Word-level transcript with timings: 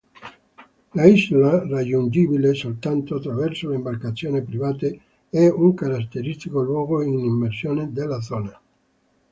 L'isola, 0.95 1.63
raggiungibile 1.69 2.55
soltanto 2.55 3.17
attraverso 3.17 3.71
imbarcazioni 3.71 4.41
private, 4.41 4.99
è 5.29 5.47
un 5.47 5.75
caratteristico 5.75 6.63
luogo 6.63 7.03
di 7.03 7.11
immersione 7.23 7.91
della 7.93 8.19
zona. 8.19 8.61